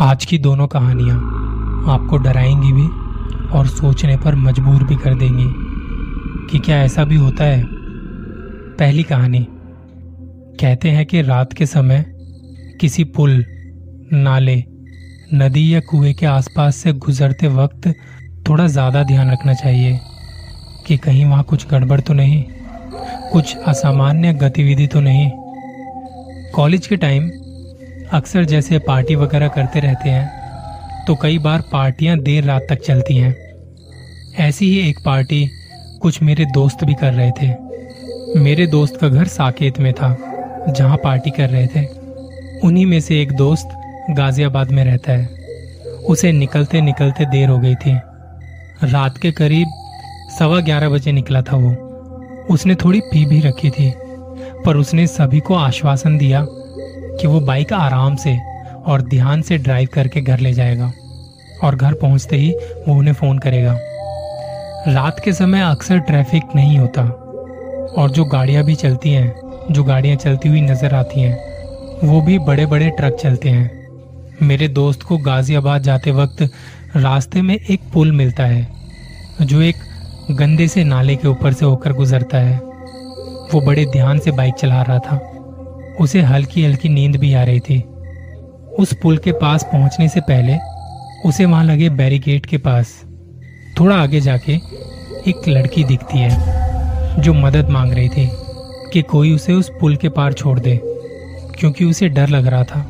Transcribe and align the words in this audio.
आज 0.00 0.24
की 0.24 0.36
दोनों 0.38 0.66
कहानियाँ 0.66 1.16
आपको 1.90 2.16
डराएँगी 2.16 2.72
भी 2.72 2.86
और 3.48 3.66
सोचने 3.66 4.16
पर 4.16 4.34
मजबूर 4.34 4.82
भी 4.84 4.96
कर 4.96 5.14
देंगी 5.14 5.46
कि 6.50 6.58
क्या 6.58 6.76
ऐसा 6.82 7.04
भी 7.04 7.16
होता 7.16 7.44
है। 7.44 7.62
पहली 8.76 9.02
कहानी। 9.02 9.46
कहते 10.60 10.90
हैं 10.90 11.04
कि 11.06 11.22
रात 11.22 11.52
के 11.52 11.66
समय 11.66 12.04
किसी 12.80 13.04
पुल, 13.04 13.44
नाले, 14.12 14.56
नदी 15.34 15.74
या 15.74 15.80
कुएँ 15.80 16.14
के 16.14 16.26
आसपास 16.26 16.76
से 16.76 16.92
गुजरते 16.92 17.48
वक्त 17.48 17.92
थोड़ा 18.48 18.66
ज़्यादा 18.66 19.02
ध्यान 19.02 19.30
रखना 19.30 19.54
चाहिए 19.54 19.98
कि 20.86 20.96
कहीं 20.96 21.24
वहाँ 21.24 21.44
कुछ 21.44 21.68
गड़बड़ 21.68 22.00
तो 22.00 22.14
नहीं, 22.14 22.44
कुछ 23.32 23.56
असामान्य 23.56 24.32
गतिविधि 24.32 24.86
तो 24.86 25.00
नहीं। 25.00 25.30
कॉलेज 26.54 26.86
के 26.86 26.96
टाइम 26.96 27.30
अक्सर 28.12 28.44
जैसे 28.44 28.78
पार्टी 28.78 29.14
वगैरह 29.14 29.48
करते 29.48 29.80
रहते 29.80 30.10
हैं 30.10 31.04
तो 31.06 31.14
कई 31.14 31.38
बार 31.38 31.62
पार्टियाँ 31.72 32.18
देर 32.18 32.44
रात 32.44 32.66
तक 32.68 32.80
चलती 32.82 33.16
हैं। 33.16 33.34
ऐसी 34.38 34.66
ही 34.66 34.88
एक 34.90 34.98
पार्टी 35.04 35.44
कुछ 36.02 36.22
मेरे 36.22 36.44
दोस्त 36.44 36.84
भी 36.84 36.94
कर 36.94 37.12
रहे 37.12 37.30
थे। 37.32 37.48
मेरे 38.40 38.66
दोस्त 38.66 38.96
का 38.96 39.08
घर 39.08 39.26
साकेत 39.26 39.78
में 39.80 39.92
था, 39.92 40.16
जहाँ 40.68 40.96
पार्टी 40.96 41.30
कर 41.30 41.48
रहे 41.50 41.66
थे। 41.66 41.84
उन्हीं 42.64 42.86
में 42.86 43.00
से 43.00 43.20
एक 43.22 43.32
दोस्त 43.32 43.68
गाजियाबाद 44.10 44.70
में 44.70 44.84
रहता 44.84 45.12
है। 45.12 45.26
उसे 46.08 46.32
निकलते 46.32 46.80
निकलते 46.80 47.24
देर 47.24 47.48
हो 47.48 47.58
गई 47.58 47.74
थी। 47.74 47.94
रात 48.84 49.18
के 49.18 49.32
करीब 49.32 49.68
सवा 50.38 50.60
ग्यारह 50.60 50.88
बजे 50.88 51.12
निकला 51.12 51.42
था 51.42 51.56
वो। 51.56 51.70
उसने 52.50 52.74
थोड़ी 52.74 53.00
पी 53.00 53.24
भी 53.26 53.40
रखी 53.40 53.70
थी, 53.70 53.92
पर 54.64 54.76
उसने 54.76 55.06
सभी 55.06 55.40
को 55.40 55.54
आश्वासन 55.54 56.18
दिया 56.18 56.46
कि 57.20 57.26
वो 57.26 57.40
बाइक 57.40 57.72
आराम 57.72 58.16
से 58.16 58.36
और 58.86 59.02
ध्यान 59.02 59.42
से 59.42 59.58
ड्राइव 59.58 59.88
करके 59.94 60.20
घर 60.20 60.38
ले 60.38 60.52
जाएगा 60.52 60.92
और 61.64 61.76
घर 61.76 61.94
पहुँचते 61.94 62.36
ही 62.36 62.50
वो 62.88 62.94
उन्हें 62.94 63.14
फ़ोन 63.14 63.38
करेगा। 63.38 63.78
रात 64.88 65.20
के 65.24 65.32
समय 65.32 65.60
अक्सर 65.60 65.98
ट्रैफ़िक 65.98 66.54
नहीं 66.56 66.78
होता 66.78 67.02
और 67.98 68.10
जो 68.10 68.24
गाड़ियाँ 68.24 68.64
भी 68.64 68.74
चलती 68.74 69.10
हैं, 69.10 69.34
जो 69.70 69.84
गाड़ियाँ 69.84 70.16
चलती 70.16 70.48
हुई 70.48 70.60
नज़र 70.60 70.94
आती 70.94 71.20
हैं, 71.20 71.36
वो 72.04 72.20
भी 72.20 72.38
बड़े 72.38 72.66
बड़े 72.66 72.90
ट्रक 72.90 73.14
चलते 73.14 73.48
हैं। 73.48 73.76
मेरे 74.42 74.68
दोस्त 74.68 75.02
को 75.02 75.18
गाजियाबाद 75.18 75.82
जाते 75.82 76.10
वक्त 76.10 76.42
रास्ते 76.96 77.42
में 77.42 77.54
एक 77.56 77.80
पुल 77.94 78.12
मिलता 78.12 78.44
है, 78.44 78.66
जो 79.42 79.60
एक 79.62 79.76
गंदे 80.30 80.68
से 80.68 80.84
नाले 80.84 81.16
के 81.16 81.28
ऊपर 81.28 81.52
से 81.52 81.64
होकर 81.64 81.92
गुजरता 81.92 82.38
है। 82.38 82.58
वो 83.52 83.60
बड़े 83.60 83.84
ध्यान 83.86 84.18
से 84.18 84.30
बाइक 84.30 84.54
चला 84.54 84.82
रहा 84.82 84.98
था। 84.98 85.20
उसे 86.00 86.20
हल्की 86.20 86.64
हल्की 86.64 86.88
नींद 86.88 87.16
भी 87.16 87.32
आ 87.34 87.42
रही 87.42 87.60
थी। 87.60 87.80
उस 88.78 88.92
पुल 89.02 89.18
के 89.18 89.32
पास 89.32 89.64
पहुँचने 89.64 90.08
से 90.08 90.20
पहले 90.20 90.56
उसे 91.28 91.44
वहाँ 91.44 91.64
लगे 91.64 91.88
बैरिकेड 91.90 92.46
के 92.46 92.58
पास। 92.58 92.94
थोड़ा 93.80 93.96
आगे 93.96 94.20
जाके 94.20 94.52
एक 95.30 95.48
लड़की 95.48 95.84
दिखती 95.84 96.18
है, 96.18 97.20
जो 97.22 97.34
मदद 97.34 97.68
मांग 97.68 97.92
रही 97.92 98.08
थी 98.08 98.28
कि 98.92 99.02
कोई 99.02 99.32
उसे 99.32 99.52
उस 99.52 99.70
पुल 99.80 99.96
के 99.96 100.08
पार 100.08 100.32
छोड़ 100.32 100.58
दे, 100.60 100.78
क्योंकि 101.58 101.84
उसे 101.84 102.08
डर 102.08 102.28
लग 102.28 102.46
रहा 102.46 102.64
था 102.64 102.86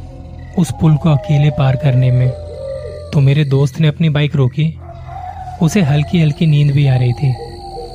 उस 0.59 0.73
पुल 0.81 0.97
को 0.97 1.11
अकेले 1.11 1.51
पार 1.51 1.77
करने 1.77 2.11
में। 2.11 2.29
तो 3.13 3.21
मेरे 3.21 3.45
दोस्त 3.45 3.81
ने 3.81 3.89
अपनी 3.89 4.09
बाइक 4.09 4.37
रोकी, 4.37 4.73
उसे 5.63 5.83
हल्की 5.83 6.21
हल्की 6.23 6.47
नींद 6.47 6.73
भी 6.73 6.87
आ 6.87 6.97
रही 6.97 7.13
थी। 7.13 7.35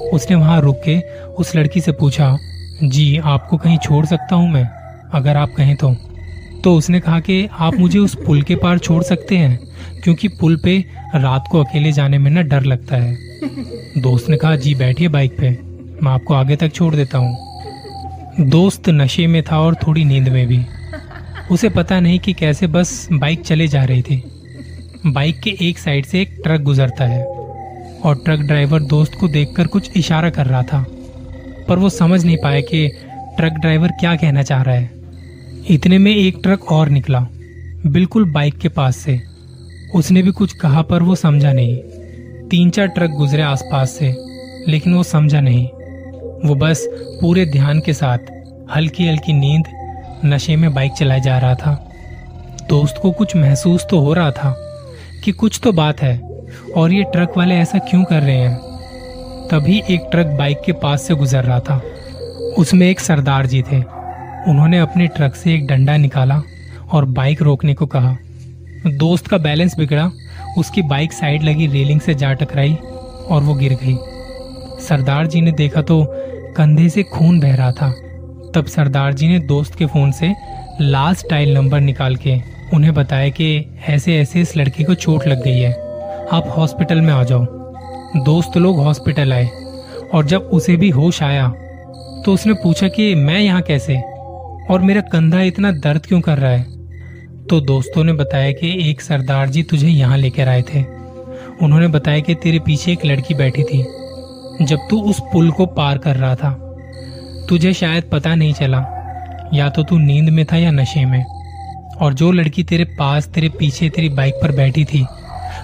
उसने 0.09 0.36
वहाँ 0.36 0.59
रुक 0.61 0.81
के 0.88 1.00
उस 1.33 1.55
लड़की 1.55 1.81
से 1.81 1.92
पूछा, 1.92 2.38
जी, 2.83 3.17
आपको 3.17 3.58
कहीं 3.58 3.77
छोड़ 3.77 4.05
सकता 4.05 4.36
हूँ 4.36 4.49
मैं? 4.49 4.70
अगर 5.13 5.37
आप 5.37 5.53
कहें 5.57 5.75
तो। 5.75 5.95
तो 6.63 6.75
उसने 6.75 6.99
कहा 6.99 7.19
कि 7.19 7.47
आप 7.51 7.75
मुझे 7.75 7.99
उस 7.99 8.15
पुल 8.15 8.41
के 8.41 8.55
पार 8.55 8.77
छोड़ 8.77 9.01
सकते 9.03 9.37
हैं, 9.37 9.59
क्योंकि 10.03 10.27
पुल 10.29 10.55
पे 10.57 10.77
रात 11.15 11.47
को 11.51 11.63
अकेले 11.63 11.91
जाने 11.91 12.17
में 12.17 12.29
ना 12.31 12.41
डर 12.41 12.63
लगता 12.63 12.97
है। 12.97 14.01
दोस्त 14.01 14.29
ने 14.29 14.37
कहा, 14.37 14.55
जी, 14.55 14.75
बैठिए 14.75 15.07
बाइक 15.07 15.37
पे। 15.37 15.49
मैं 16.03 16.11
आपको 16.11 16.33
आगे 16.33 16.55
तक 16.55 16.73
छोड़ 16.73 16.93
देता 16.95 17.17
हूँ। 17.17 18.49
दोस्त 18.49 18.89
नशे 18.89 19.27
में 19.27 19.41
था 19.43 19.59
और 19.59 19.75
थोड़ी 19.77 20.05
नींद 20.05 20.29
में 20.29 20.45
भी। 20.47 20.59
उसे 21.51 21.69
पता 21.69 21.99
नहीं 21.99 22.19
कि 22.19 22.33
कैसे 22.33 22.67
बस 22.67 23.07
बाइक 23.13 23.41
चले 23.41 23.67
जा 23.67 23.83
रही 23.83 24.01
थी। 24.01 24.21
बाइक 25.05 25.39
के 25.39 25.55
एक 25.61 25.80
साइड 25.80 26.05
से 26.05 26.21
एक 26.21 26.39
ट्रक 26.43 26.61
गुजरता 26.61 27.05
है 27.05 27.23
और 27.23 28.15
ट्रक 28.15 28.39
ड्राइवर 28.39 28.83
दोस्त 28.83 29.19
को 29.19 29.27
देखकर 29.27 29.67
कुछ 29.67 29.97
इशारा 29.97 30.30
कर 30.30 30.45
रहा 30.45 30.63
था, 30.63 30.85
पर 31.67 31.80
वो 31.80 31.89
समझ 31.89 32.23
नहीं 32.25 32.37
पाया 32.37 32.61
कि 32.61 32.87
ट्रक 33.37 33.53
ड्राइवर 33.53 33.91
क्या 33.99 34.15
कहना 34.15 34.43
चाह 34.43 34.61
रहा 34.61 34.75
है। 34.75 35.02
इतने 35.69 35.97
में 35.97 36.15
एक 36.15 36.39
ट्रक 36.43 36.71
और 36.71 36.89
निकला। 36.89 37.27
बिल्कुल 37.85 38.31
बाइक 38.31 38.57
के 38.57 38.69
पास 38.69 38.97
से। 38.97 39.21
उसने 39.95 40.21
भी 40.21 40.31
कुछ 40.31 40.53
कहा, 40.53 40.81
पर 40.81 41.03
वो 41.03 41.15
समझा 41.15 41.53
नहीं। 41.53 41.77
तीन 42.49 42.69
चार 42.69 42.87
ट्रक 42.87 43.09
गुजरे 43.09 43.41
आसपास 43.41 43.91
से, 43.91 44.15
लेकिन 44.67 44.93
वो 44.93 45.03
समझा 45.03 45.41
नहीं। 45.41 45.67
वो 46.49 46.55
बस 46.55 46.87
पूरे 46.91 47.45
ध्यान 47.45 47.79
के 47.79 47.93
साथ 47.93 48.17
हल्की 48.75 49.07
हल्की 49.07 49.33
नींद 49.33 49.63
नशे 50.25 50.55
में 50.55 50.73
बाइक 50.73 50.91
चलाए 50.91 51.21
जा 51.21 51.37
रहा 51.37 51.55
था। 51.55 51.91
दोस्त 52.69 52.95
को 53.01 53.11
कुछ 53.11 53.35
महसूस 53.35 53.85
तो 53.89 53.99
हो 53.99 54.13
रहा 54.13 54.31
था 54.31 54.55
कि 55.23 55.31
कुछ 55.31 55.59
तो 55.63 55.71
बात 55.71 56.01
है, 56.01 56.21
और 56.75 56.93
ये 56.93 57.03
ट्रक 57.03 57.33
वाले 57.37 57.55
ऐसा 57.55 57.77
क्यों 57.77 58.03
कर 58.03 58.21
रहे 58.21 58.37
हैं? 58.37 58.55
तभी 59.51 59.83
एक 59.89 60.01
ट्रक 60.11 60.27
बाइक 60.27 60.61
के 60.65 60.71
पास 60.71 61.01
से 61.01 61.15
गुजर 61.15 61.43
रहा 61.43 61.59
था। 61.59 61.83
उसमें 62.57 62.87
एक 62.87 62.99
सरदार 62.99 63.45
जी 63.45 63.61
थे। 63.61 64.02
उन्होंने 64.48 64.80
अपने 64.80 65.08
ट्रक 65.08 65.36
से 65.36 65.54
एक 65.54 65.67
डंडा 65.67 65.95
निकाला 65.98 66.42
और 66.92 67.05
बाइक 67.05 67.42
रोकने 67.42 67.73
को 67.73 67.86
कहा। 67.86 68.15
दोस्त 68.87 69.27
का 69.27 69.37
बैलेंस 69.37 69.77
बिगड़ा, 69.77 70.09
उसकी 70.58 70.81
बाइक 70.81 71.14
साइड 71.14 71.43
लगी 71.43 71.67
रेलिंग 71.67 72.02
से 72.02 72.14
जा 72.14 72.33
टकराई 72.33 72.73
और 73.30 73.42
वो 73.42 73.54
गिर 73.54 73.77
गई। 73.83 73.98
सरदार 74.80 75.27
जी 75.27 75.42
ने 75.42 75.52
देखा 75.52 75.81
तो 75.81 76.05
कंधे 76.58 76.89
से 76.89 77.04
खून 77.04 77.39
बह 77.39 77.55
रहा 77.55 77.71
था। 77.71 77.89
तब 78.55 78.65
सरदार 78.65 79.14
जी 79.14 79.27
ने 79.27 79.39
दोस्त 79.39 79.76
के 79.76 79.86
फ़ोन 79.86 80.11
से 80.11 80.33
लास्ट 80.81 81.30
टाइल 81.30 81.54
नंबर 81.54 81.80
निकाल 81.80 82.15
के 82.15 82.37
उन्हें 82.73 82.93
बताया 82.93 83.30
कि 83.30 83.80
ऐसे 83.87 84.20
ऐसे 84.20 84.42
इस 84.42 84.55
लड़के 84.58 84.83
को 84.83 84.93
चोट 84.93 85.27
लग 85.27 85.43
गई 85.43 85.60
है। 85.60 85.73
आप 86.31 86.54
हॉस्पिटल 86.58 87.02
में 87.02 87.14
आ 87.14 87.23
जाओ। 87.23 87.45
दोस्त 88.23 88.58
लोग 88.58 88.77
हॉस्पिटल 88.77 89.33
आए 89.33 89.49
और 90.14 90.25
जब 90.25 90.49
उसे 90.54 90.75
भी 90.75 90.89
होश 90.89 91.23
आया 91.23 91.48
तो 92.25 92.33
उसने 92.33 92.54
पूछा 92.54 92.87
कि 92.87 93.14
मैं 93.15 93.39
यहाँ 93.39 93.61
कैसे? 93.61 94.02
और 94.69 94.81
मेरा 94.81 95.01
कंधा 95.01 95.41
इतना 95.41 95.71
दर्द 95.71 96.05
क्यों 96.05 96.21
कर 96.21 96.37
रहा 96.37 96.51
है? 96.51 96.63
तो 97.47 97.61
दोस्तों 97.61 98.03
ने 98.03 98.13
बताया 98.13 98.51
कि 98.51 98.89
एक 98.89 99.01
सरदार 99.01 99.49
जी 99.49 99.63
तुझे 99.63 99.87
यहाँ 99.87 100.17
लेकर 100.17 100.47
आए 100.47 100.61
थे। 100.61 100.83
उन्होंने 101.61 101.87
बताया 101.87 102.19
कि 102.19 102.35
तेरे 102.35 102.59
पीछे 102.59 102.91
एक 102.91 103.05
लड़की 103.05 103.33
बैठी 103.33 103.63
थी। 103.63 103.87
जब 104.61 104.79
तू 104.89 105.01
उस 105.01 105.19
पुल 105.19 105.51
को 105.51 105.65
पार 105.65 105.97
कर 105.97 106.15
रहा 106.15 106.35
था, 106.35 106.75
तुझे 107.49 107.73
शायद 107.73 108.03
पता 108.11 108.35
नहीं 108.35 108.53
चला, 108.53 108.85
या 109.53 109.69
तो 109.69 109.83
तू 109.83 109.97
नींद 109.97 110.29
में 110.29 110.45
था 110.45 110.57
या 110.57 110.71
नशे 110.71 111.05
में। 111.05 111.25
और 112.01 112.13
जो 112.13 112.31
लड़की 112.31 112.63
तेरे 112.63 112.83
पास, 112.83 113.27
तेरे 113.27 113.49
पीछे, 113.49 113.89
तेरी 113.89 114.09
बाइक 114.09 114.33
पर 114.33 114.51
बैठी 114.51 114.85
थी, 114.85 115.05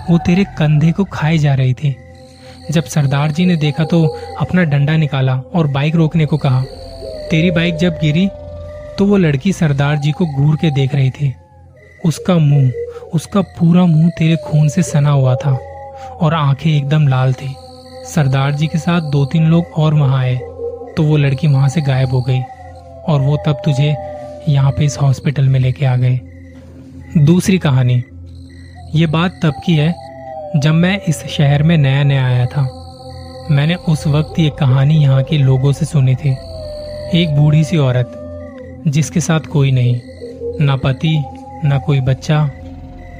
वो 0.10 0.18
तेरे 0.18 0.44
कंधे 0.44 0.92
को 0.92 1.04
खाए 1.04 1.38
जा 1.38 1.54
रही 1.54 1.74
थी। 1.74 1.96
जब 2.72 2.84
सरदार 2.84 3.32
जी 3.32 3.46
ने 3.46 3.56
देखा 3.56 3.84
तो 3.84 4.18
अपना 4.40 4.64
डंडा 4.64 4.98
निकाला 4.98 5.36
और 5.38 5.68
बाइक 5.68 5.96
रोकने 5.96 6.26
को 6.26 6.38
कहा। 6.38 6.64
तेरी 7.32 7.52
बाइक 7.52 7.76
जब 7.76 7.94
गिरी 7.94 8.30
तो 9.00 9.06
वो 9.06 9.18
लड़की 9.18 9.52
सरदार 9.54 9.98
जी 9.98 10.12
को 10.12 10.26
घूर 10.26 10.56
के 10.56 10.70
देख 10.72 10.96
रही 10.96 11.10
थी। 11.10 11.34
उसका 12.06 12.38
मुँह, 12.38 12.72
उसका 13.14 13.42
पूरा 13.42 13.86
मुँह 13.86 14.10
तेरे 14.10 14.36
खून 14.36 14.68
से 14.70 14.84
सना 14.84 15.10
हुआ 15.10 15.36
था 15.36 15.52
और 16.22 16.34
आँखें 16.34 16.70
एकदम 16.72 17.08
लाल 17.08 17.34
थी। 17.34 17.54
सरदार 18.06 18.52
जी 18.52 18.68
के 18.68 18.78
साथ 18.78 19.10
दो 19.12 19.26
तीन 19.26 19.48
लोग 19.48 19.66
और 19.78 19.94
वहाँ 19.94 20.20
आए 20.20 20.36
तो 20.98 21.04
वो 21.04 21.18
लड़की 21.18 21.48
वहाँ 21.48 21.70
से 21.70 21.82
गायब 21.82 22.10
हो 22.10 22.22
गई 22.22 22.42
और 23.08 23.22
वो 23.22 23.38
तब 23.46 23.62
तुझे 23.66 23.96
यहाँ 24.48 24.72
पे 24.72 24.86
इस 24.86 24.98
हॉस्पिटल 25.02 25.50
में 25.50 25.60
लेके 25.60 25.86
आ 25.86 25.96
गए। 25.96 26.20
दूसरी 27.18 27.58
कहानी। 27.58 28.04
ये 28.96 29.08
बात 29.08 29.40
तब 29.44 29.62
की 29.66 29.76
है 29.76 29.94
जब 30.56 30.74
मैं 30.74 31.00
इस 31.02 31.26
शहर 31.28 31.64
में 31.64 31.78
नया 31.78 32.04
नया 32.04 32.26
आया 32.26 32.46
था। 32.46 32.70
मैंने 33.52 33.76
उस 33.76 34.08
वक्त 34.08 34.40
ये 34.40 34.50
कहानी 34.50 35.02
यहाँ 35.04 35.24
के 35.24 35.38
लोगों 35.38 35.72
से 35.72 35.86
सुनी 35.86 36.16
थी। 36.16 36.38
एक 37.14 37.36
बूढ़ी 37.36 37.64
सी 37.64 37.78
औरत 37.78 38.19
जिसके 38.88 39.20
साथ 39.20 39.40
कोई 39.40 39.72
नहीं, 39.72 40.00
ना 40.66 40.76
पति, 40.76 41.24
ना 41.66 41.78
कोई 41.78 42.00
बच्चा। 42.02 42.50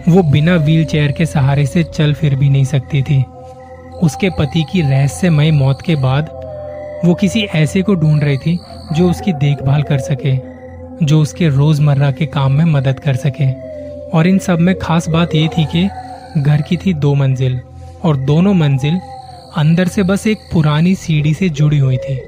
वो 0.10 0.24
बिना 0.24 0.56
व्हील 0.56 0.86
चेयर 0.86 1.12
के 1.12 1.26
सहारे 1.26 1.66
से 1.66 1.84
चल 1.84 2.14
फिर 2.14 2.36
भी 2.36 2.50
नहीं 2.50 2.66
सकती 2.66 3.02
थी। 3.02 3.24
उसके 4.04 4.30
पति 4.30 4.64
की 4.72 4.82
रहस्यमय 4.82 5.52
मौत 5.52 5.82
के 5.86 5.96
बाद 5.96 6.30
वो 7.06 7.14
किसी 7.14 7.42
ऐसे 7.42 7.82
को 7.82 7.96
ढूंढ 7.96 8.24
रही 8.24 8.38
थी 8.38 8.58
जो 8.94 9.10
उसकी 9.10 9.34
देखभाल 9.34 9.84
कर 9.84 10.00
सके, 10.00 10.36
जो 11.06 11.22
उसके 11.22 11.50
रोज़मर्रा 11.50 12.12
के 12.12 12.26
काम 12.26 12.52
में 12.52 12.66
मदद 12.66 13.00
कर 13.00 13.16
सके। 13.16 13.52
और 14.10 14.28
इन 14.28 14.40
सब 14.40 14.60
में 14.60 14.80
खास 14.80 15.10
बात 15.10 15.36
ये 15.36 15.48
थी 15.48 15.66
कि 15.66 15.88
घर 16.42 16.62
की 16.62 16.78
थी 16.78 16.94
दो 16.94 17.14
मंजिल, 17.16 17.60
और 18.04 18.18
दोनों 18.18 18.54
मंजिल 18.54 19.00
अंदर 19.58 19.88
से 19.88 20.04
बस 20.04 20.28
एक 20.28 20.38
पुरानी 20.54 20.96
सीढ़ी 20.96 21.34
से 21.34 21.50
जुड़ी 21.50 21.78
हुई 21.78 21.98
थी। 21.98 22.20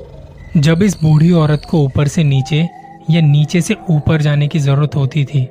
जब 0.58 0.84
इस 0.84 0.98
बूढ़ी 1.02 1.32
औरत 1.32 1.62
को 1.70 1.84
ऊपर 1.84 2.08
से 2.08 2.24
नीचे 2.24 2.68
या 3.12 3.22
नीचे 3.22 3.62
से 3.62 3.76
ऊपर 3.90 4.22
जाने 4.22 4.48
की 4.48 4.60
ज़रूरत 4.60 4.96
होती 4.96 5.24
थी 5.26 5.44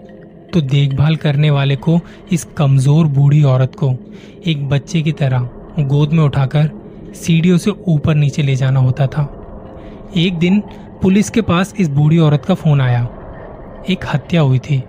तो 0.55 0.61
देखभाल 0.61 1.17
करने 1.17 1.51
वाले 1.51 1.77
को 1.77 1.99
इस 2.33 2.45
कमज़ोर 2.59 3.07
बूढ़ी 3.09 3.43
औरत 3.45 3.75
को 3.75 3.93
एक 4.47 4.69
बच्चे 4.69 5.03
की 5.03 5.13
तरह 5.13 5.49
गोद 5.81 6.13
में 6.13 6.23
उठाकर 6.25 6.71
सीढ़ियों 7.17 7.59
से 7.59 7.71
ऊपर 7.89 8.15
नीचे 8.15 8.43
ले 8.43 8.55
जाना 8.57 8.81
होता 8.81 9.07
था। 9.07 9.23
एक 10.17 10.39
दिन 10.39 10.61
पुलिस 11.03 11.31
के 11.31 11.41
पास 11.43 11.75
इस 11.79 11.89
बूढ़ी 11.89 12.19
औरत 12.19 12.45
का 12.45 12.55
फ़ोन 12.55 12.81
आया। 12.81 13.03
एक 13.91 14.05
हत्या 14.07 14.41
हुई 14.41 14.59
थी, 14.61 14.83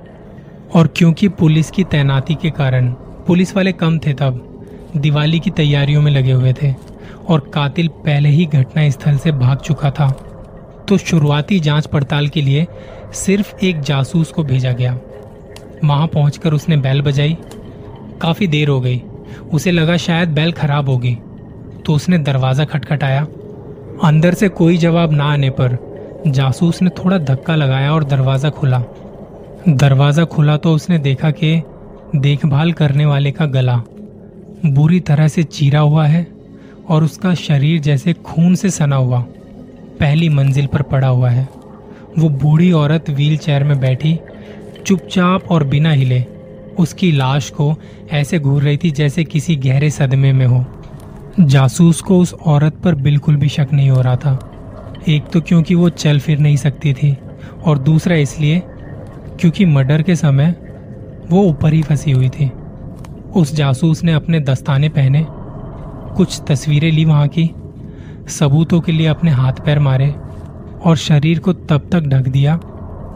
और 0.75 0.87
क्योंकि 0.87 1.27
पुलिस 1.29 1.71
की 1.71 1.83
तैनाती 1.83 2.35
के 2.35 2.49
कारण 2.51 2.91
पुलिस 3.27 3.55
वाले 3.55 3.71
कम 3.73 3.97
थे 3.99 4.13
तब, 4.13 4.41
दिवाली 4.97 5.39
की 5.39 5.51
तैयारियों 5.51 6.01
में 6.01 6.11
लगे 6.11 6.31
हुए 6.31 6.53
थे, 6.53 6.73
और 7.29 7.49
कातिल 7.53 7.87
पहले 8.05 8.29
ही 8.29 8.45
घटना 8.45 8.89
स्थल 8.89 9.17
से 9.17 9.31
भाग 9.31 9.57
चुका 9.57 9.91
था। 9.91 10.07
तो 10.87 10.97
शुरुआती 10.99 11.59
जाँच 11.59 11.85
पड़ताल 11.87 12.27
के 12.27 12.41
लिए 12.41 12.65
सिर्फ़ 13.15 13.53
एक 13.65 13.81
जासूस 13.81 14.31
को 14.31 14.43
भेजा 14.43 14.71
गया। 14.71 14.97
वहाँ 15.83 16.07
पहुंचकर 16.07 16.53
उसने 16.53 16.77
बैल 16.77 17.01
बजाई। 17.01 17.37
काफ़ी 18.21 18.47
देर 18.47 18.69
हो 18.69 18.79
गई। 18.81 19.01
उसे 19.53 19.71
लगा 19.71 19.97
शायद 19.97 20.29
बैल 20.29 20.51
खराब 20.51 20.89
होगी 20.89 21.17
तो 21.85 21.93
उसने 21.93 22.17
दरवाज़ा 22.19 22.65
खटखटाया। 22.65 23.21
अंदर 24.03 24.33
से 24.33 24.49
कोई 24.49 24.77
जवाब 24.77 25.11
ना 25.11 25.25
आने 25.25 25.49
पर 25.51 25.77
जासूस 26.27 26.81
ने 26.81 26.89
थोड़ा 26.97 27.17
धक्का 27.19 27.55
लगाया 27.55 27.93
और 27.93 28.03
दरवाज़ा 28.03 28.49
खुला। 28.49 28.83
दरवाज़ा 29.69 30.25
खुला 30.25 30.57
तो 30.57 30.73
उसने 30.75 30.97
देखा 30.99 31.31
कि 31.31 31.61
देखभाल 32.15 32.71
करने 32.73 33.05
वाले 33.05 33.31
का 33.31 33.45
गला 33.47 33.81
बुरी 34.65 34.99
तरह 34.99 35.27
से 35.27 35.43
चीरा 35.43 35.79
हुआ 35.79 36.05
है 36.05 36.25
और 36.89 37.03
उसका 37.03 37.33
शरीर 37.35 37.79
जैसे 37.81 38.13
खून 38.15 38.55
से 38.55 38.69
सना 38.69 38.95
हुआ। 38.95 39.25
पहली 40.01 40.29
मंजिल 40.29 40.65
पर 40.65 40.81
पड़ा 40.81 41.07
हुआ 41.07 41.29
है। 41.29 41.47
वो 42.19 42.29
बूढ़ी 42.29 42.71
औरत 42.71 43.09
व्हील 43.09 43.37
चेयर 43.37 43.63
में 43.63 43.79
बैठी, 43.79 44.19
चुपचाप 44.85 45.51
और 45.51 45.63
बिना 45.63 45.91
हिले, 45.91 46.23
उसकी 46.79 47.11
लाश 47.11 47.49
को 47.49 47.73
ऐसे 48.11 48.39
घूर 48.39 48.63
रही 48.63 48.77
थी 48.77 48.91
जैसे 48.91 49.23
किसी 49.23 49.55
गहरे 49.55 49.89
सदमे 49.89 50.31
में 50.33 50.45
हो। 50.45 50.65
जासूस 51.39 52.01
को 52.01 52.19
उस 52.19 52.33
औरत 52.33 52.75
पर 52.75 52.95
बिल्कुल 52.95 53.35
भी 53.35 53.49
शक 53.49 53.67
नहीं 53.73 53.89
हो 53.89 54.01
रहा 54.01 54.15
था। 54.15 54.39
एक 55.09 55.29
तो 55.33 55.41
क्योंकि 55.41 55.75
वो 55.75 55.89
चल 55.89 56.19
फिर 56.19 56.39
नहीं 56.39 56.55
सकती 56.55 56.93
थी, 56.93 57.15
और 57.65 57.77
दूसरा 57.77 58.15
इसलिए 58.15 58.61
क्योंकि 59.39 59.65
मर्डर 59.65 60.01
के 60.01 60.15
समय 60.15 60.55
वो 61.29 61.43
ऊपर 61.43 61.73
ही 61.73 61.81
फंसी 61.81 62.11
हुई 62.11 62.29
थी। 62.29 62.51
उस 63.35 63.55
जासूस 63.55 64.03
ने 64.03 64.13
अपने 64.13 64.39
दस्ताने 64.39 64.89
पहने, 64.89 65.25
कुछ 66.15 66.41
तस्वीरें 66.47 66.91
ली 66.91 67.05
वहाँ 67.05 67.27
की 67.27 67.49
सबूतों 68.31 68.79
के 68.81 68.91
लिए 68.91 69.07
अपने 69.07 69.31
हाथ 69.31 69.65
पैर 69.65 69.79
मारे 69.79 70.09
और 70.85 70.97
शरीर 70.97 71.39
को 71.39 71.53
तब 71.53 71.89
तक 71.91 72.07
ढक 72.07 72.27
दिया 72.27 72.59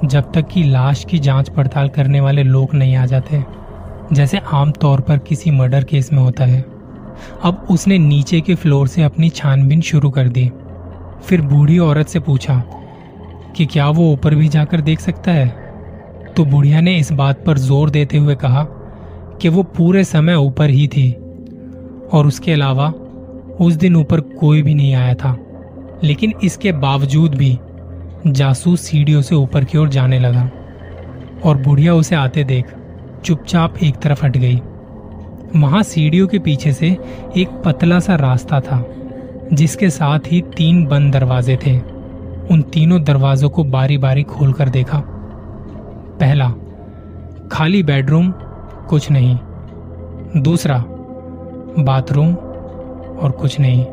जब 0.06 0.32
तक 0.32 0.48
कि 0.48 0.64
लाश 0.64 1.04
की 1.04 1.20
जाँच 1.20 1.50
पड़ताल 1.50 1.90
करने 1.90 2.22
वाले 2.22 2.44
लोग 2.44 2.74
नहीं 2.74 2.96
आ 2.96 3.06
जाते, 3.06 3.44
जैसे 4.14 4.40
आम 4.54 4.72
तौर 4.72 5.02
पर 5.02 5.18
किसी 5.18 5.52
मर्डर 5.52 5.84
केस 5.84 6.12
में 6.14 6.20
होता 6.20 6.46
है। 6.46 6.62
अब 7.44 7.66
उसने 7.72 7.98
नीचे 7.98 8.42
के 8.42 8.56
फ्लोर 8.56 8.88
से 8.88 9.04
अपनी 9.04 9.30
छानबीन 9.30 9.82
शुरू 9.82 10.10
कर 10.10 10.28
दी। 10.28 10.50
फिर 11.24 11.42
बूढ़ी 11.42 11.78
औरत 11.80 12.08
से 12.08 12.20
पूछा, 12.20 12.64
कि 13.58 13.66
क्या 13.66 13.88
वो 13.90 14.12
ऊपर 14.14 14.36
भी 14.36 14.48
जाकर 14.48 14.82
देख 14.82 15.00
सकता 15.00 15.32
है? 15.32 15.48
तो 16.38 16.46
बुढ़िया 16.46 16.82
ने 16.82 16.98
इस 16.98 17.12
बात 17.12 17.44
पर 17.46 17.58
ज़ोर 17.58 17.90
देते 17.90 18.18
हुए 18.18 18.36
कहा 18.36 18.64
कि 19.42 19.50
वो 19.50 19.64
पूरे 19.64 20.04
समय 20.04 20.36
ऊपर 20.36 20.70
ही 20.70 20.88
थी 20.88 21.12
और 22.14 22.28
उसके 22.28 22.54
अलावा 22.54 22.94
उस 23.62 23.74
दिन 23.74 23.96
ऊपर 23.96 24.20
कोई 24.20 24.62
भी 24.62 24.74
नहीं 24.74 24.96
आया 24.96 25.14
था। 25.14 25.38
लेकिन 26.04 26.34
इसके 26.44 26.72
बावजूद 26.72 27.36
भी 27.36 27.60
जासूस 28.28 28.82
सीढ़ियों 28.82 29.22
से 29.22 29.36
ऊपर 29.36 29.64
की 29.64 29.78
ओर 29.78 29.90
जाने 29.90 30.20
लगा 30.20 30.50
और 31.46 31.58
बुढ़िया 31.58 31.94
उसे 31.94 32.16
आते 32.16 32.44
देख 32.44 32.66
चुपचाप 33.24 33.76
एक 33.84 33.96
तरफ़ 33.96 34.26
हट 34.26 34.38
गई। 34.38 34.62
वहाँ 35.56 35.84
सीढ़ियों 35.84 36.28
के 36.28 36.40
पीछे 36.40 36.72
से 36.72 36.98
एक 37.38 37.50
पतला 37.66 38.00
सा 38.00 38.16
रास्ता 38.16 38.60
था, 38.60 38.86
जिसके 39.54 39.90
साथ 39.90 40.20
ही 40.28 40.44
तीन 40.58 40.86
बंद 40.86 41.14
दरवाजे 41.14 41.58
थे। 41.68 41.80
उन 42.52 42.62
तीनों 42.62 43.04
दरवाजों 43.04 43.50
को 43.50 43.64
बारी 43.64 43.98
बारी 43.98 44.24
खोलकर 44.24 44.70
देखा। 44.70 45.04
पहला, 46.20 46.54
खाली 47.52 47.84
बेडरूम, 47.84 48.32
कुछ 48.90 49.12
नहीं। 49.12 49.40
दूसरा, 50.42 50.84
बाथरूम 51.80 52.38
और 53.16 53.32
कुछ 53.32 53.60
नहीं। 53.60 53.86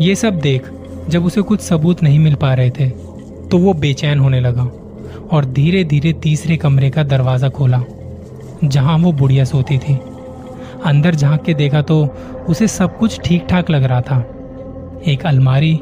ये 0.00 0.14
सब 0.14 0.38
देख, 0.38 0.70
जब 1.08 1.24
उसे 1.24 1.42
कुछ 1.42 1.60
सबूत 1.60 2.02
नहीं 2.02 2.18
मिल 2.18 2.34
पा 2.34 2.52
रहे 2.54 2.70
थे 2.70 2.88
तो 3.48 3.58
वो 3.58 3.72
बेचैन 3.74 4.18
होने 4.18 4.40
लगा 4.40 4.62
और 5.32 5.44
धीरे 5.46 5.82
धीरे 5.84 6.12
तीसरे 6.12 6.56
कमरे 6.56 6.90
का 6.90 7.02
दरवाज़ा 7.04 7.48
खोला, 7.48 7.82
जहाँ 8.64 8.96
वो 8.98 9.12
बुढ़िया 9.12 9.44
सोती 9.44 9.78
थी। 9.78 9.98
अंदर 10.84 11.14
झाँक 11.14 11.42
के 11.42 11.54
देखा 11.54 11.82
तो 11.82 12.04
उसे 12.48 12.68
सब 12.68 12.96
कुछ 12.98 13.20
ठीक 13.20 13.46
ठाक 13.46 13.70
लग 13.70 13.84
रहा 13.84 14.00
था। 14.00 14.18
एक 15.06 15.26
अलमारी, 15.26 15.78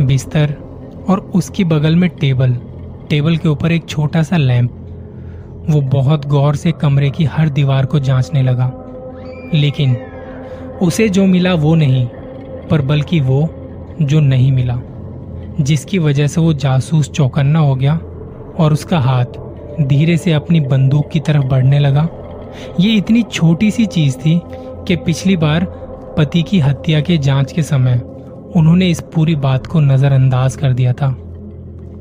बिस्तर 0.00 0.54
और 1.08 1.18
उसके 1.34 1.64
बगल 1.64 1.96
में 1.96 2.08
टेबल 2.10 2.56
टेबल 3.10 3.36
के 3.36 3.48
ऊपर 3.48 3.72
एक 3.72 3.88
छोटा 3.88 4.22
सा 4.22 4.36
लैंप। 4.36 5.66
वो 5.70 5.80
बहुत 5.90 6.26
गौर 6.26 6.56
से 6.56 6.72
कमरे 6.72 7.10
की 7.10 7.24
हर 7.26 7.48
दीवार 7.48 7.86
को 7.86 7.98
जांचने 8.00 8.42
लगा। 8.42 8.70
लेकिन 9.54 9.96
उसे 10.82 11.08
जो 11.08 11.26
मिला 11.26 11.54
वो 11.54 11.74
नहीं, 11.74 12.06
पर 12.70 12.82
बल्कि 12.82 13.20
वो 13.20 13.48
जो 14.02 14.20
नहीं 14.20 14.52
मिला, 14.52 14.80
जिसकी 15.60 15.98
वजह 15.98 16.26
से 16.26 16.40
वो 16.40 16.52
जासूस 16.52 17.10
चौकन्ना 17.10 17.58
हो 17.58 17.74
गया 17.74 17.94
और 18.58 18.72
उसका 18.72 18.98
हाथ 18.98 19.24
धीरे 19.80 20.16
से 20.16 20.32
अपनी 20.32 20.60
बंदूक 20.60 21.08
की 21.10 21.20
तरफ़ 21.20 21.44
बढ़ने 21.44 21.78
लगा। 21.78 22.08
ये 22.80 22.94
इतनी 22.94 23.22
छोटी 23.22 23.70
सी 23.70 23.86
चीज़ 23.86 24.16
थी 24.16 24.40
कि 24.88 24.96
पिछली 24.96 25.36
बार 25.36 25.64
पति 26.18 26.42
की 26.42 26.60
हत्या 26.60 27.00
के 27.00 27.18
जाँच 27.18 27.52
के 27.52 27.62
समय 27.62 28.02
उन्होंने 28.56 28.88
इस 28.88 29.00
पूरी 29.00 29.36
बात 29.36 29.66
को 29.66 29.80
नजरअंदाज 29.80 30.56
कर 30.56 30.72
दिया 30.72 30.92
था। 30.92 31.08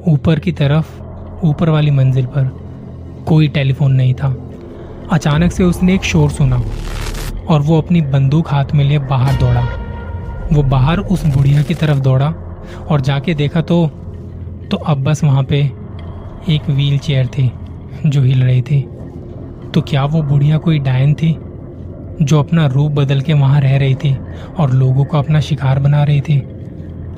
ऊपर 0.08 0.40
की 0.40 0.52
तरफ़, 0.52 1.02
ऊपर 1.46 1.70
वाली 1.70 1.92
मंजिल 1.92 2.26
पर 2.26 2.52
कोई 3.28 3.48
टेलीफोन 3.48 3.92
नहीं 3.92 4.14
था। 4.14 4.36
अचानक 5.12 5.52
से 5.52 5.64
उसने 5.64 5.94
एक 5.94 6.04
शोर 6.04 6.30
सुना। 6.30 6.62
और 7.50 7.62
वो 7.62 7.78
अपनी 7.82 8.02
बंदूक 8.02 8.50
हाथ 8.50 8.74
में 8.74 8.84
लिए 8.84 9.00
बाहर 9.00 9.36
दौड़ा। 9.36 9.62
वो 10.54 10.64
बाहर 10.64 11.00
उस 11.00 11.26
बुढ़िया 11.26 11.62
की 11.62 11.74
तरफ़ 11.74 12.00
दौड़ा 12.00 12.34
और 12.92 13.02
जाके 13.02 13.34
देखा 13.34 13.62
तो 13.62 13.86
तो 14.72 14.78
अब 14.78 15.04
बस 15.04 15.24
वहाँ 15.24 15.44
पे 15.44 15.60
एक 16.50 16.70
व्हील 16.70 16.98
चेयर 17.00 17.28
थी 17.28 17.52
जो 18.06 18.22
हिल 18.22 18.44
रही 18.44 18.62
थी। 18.62 18.82
तो 19.74 19.82
क्या 19.82 20.06
वो 20.06 20.22
बुढ़िया 20.24 20.58
कोई 20.58 20.80
डायन 20.80 21.14
थी 21.14 21.36
जो 22.22 22.40
अपना 22.40 22.66
रूप 22.68 22.92
बदल 22.92 23.22
के 23.22 23.34
वहाँ 23.34 23.60
रह 23.62 23.78
रही 23.78 23.96
थी 23.96 24.16
और 24.60 24.72
लोगों 24.72 25.06
को 25.06 25.18
अपना 25.18 25.40
शिकार 25.40 25.80
बना 25.80 26.04
रही 26.04 26.22
थी? 26.22 26.38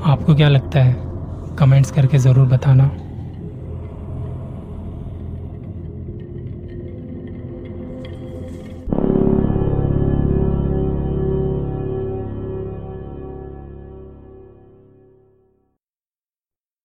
आपको 0.06 0.36
क्या 0.36 0.50
लगता 0.50 0.80
है? 0.80 0.96
कमेंट्स 1.60 1.92
करके 1.92 2.18
ज़रूर 2.18 2.48
बताना। 2.48 2.90